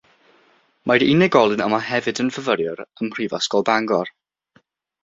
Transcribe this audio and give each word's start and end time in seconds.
Mae'r 0.91 1.05
unigolyn 1.07 1.63
yma 1.67 1.81
hefyd 1.91 2.23
yn 2.25 2.33
fyfyriwr 2.39 2.83
ym 2.87 3.13
mhrifysgol 3.13 3.71
Bangor 3.71 4.15